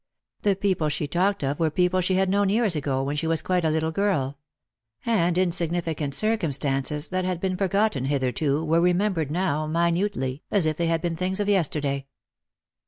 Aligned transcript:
The 0.41 0.55
people 0.55 0.89
she 0.89 1.05
talked 1.05 1.43
of 1.43 1.59
were 1.59 1.69
people 1.69 2.01
she 2.01 2.15
had 2.15 2.27
known 2.27 2.49
years 2.49 2.75
ago, 2.75 3.03
when 3.03 3.15
she 3.15 3.27
was 3.27 3.43
quite 3.43 3.63
a 3.63 3.69
little 3.69 3.91
girl; 3.91 4.39
and 5.05 5.37
in 5.37 5.51
significant 5.51 6.15
circumstances 6.15 7.09
that 7.09 7.23
had 7.23 7.39
been 7.39 7.55
forgotten 7.55 8.05
hitherto 8.05 8.65
were 8.65 8.81
remembered 8.81 9.29
now 9.29 9.67
minutely, 9.67 10.41
as 10.49 10.65
if 10.65 10.75
they 10.75 10.87
had 10.87 11.03
been 11.03 11.15
things 11.15 11.39
of 11.39 11.47
yesterday. 11.47 12.07